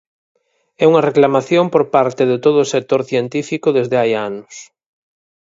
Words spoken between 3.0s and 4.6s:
científico desde hai anos.